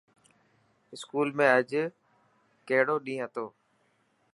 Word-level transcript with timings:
اسڪول 0.93 1.27
۾ 1.41 1.45
اڄ 1.57 1.69
ڪهڙو 2.67 2.95
ڏينهن 3.05 3.23
هتو. 3.23 3.45